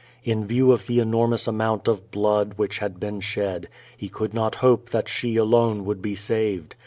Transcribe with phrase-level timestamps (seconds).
[0.23, 4.55] In view of the enormous amount of blood which had been shed, he could not
[4.55, 6.73] hope that she alone would be saved.